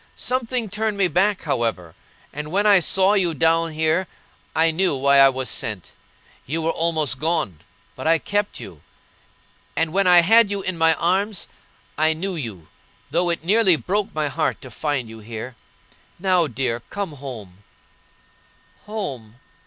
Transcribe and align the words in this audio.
Something 0.15 0.67
turned 0.67 0.97
me 0.97 1.07
back, 1.07 1.43
however; 1.43 1.93
and 2.33 2.49
when 2.51 2.65
I 2.65 2.79
saw 2.79 3.13
you 3.13 3.35
down 3.35 3.71
here 3.73 4.07
I 4.55 4.71
knew 4.71 4.95
why 4.95 5.19
I 5.19 5.29
was 5.29 5.47
sent. 5.47 5.91
You 6.47 6.63
were 6.63 6.71
almost 6.71 7.19
gone, 7.19 7.59
but 7.95 8.07
I 8.07 8.17
kept 8.17 8.59
you; 8.59 8.81
and 9.75 9.93
when 9.93 10.07
I 10.07 10.21
had 10.21 10.49
you 10.49 10.63
in 10.63 10.75
my 10.75 10.95
arms 10.95 11.47
I 11.99 12.13
knew 12.13 12.33
you, 12.35 12.67
though 13.11 13.29
it 13.29 13.43
nearly 13.43 13.75
broke 13.75 14.11
my 14.15 14.27
heart 14.27 14.59
to 14.61 14.71
find 14.71 15.07
you 15.07 15.19
here. 15.19 15.55
Now, 16.17 16.47
dear, 16.47 16.79
come 16.89 17.11
home. 17.11 17.63
"Home! 18.87 19.35